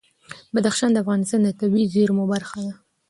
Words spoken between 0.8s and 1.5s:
د افغانستان د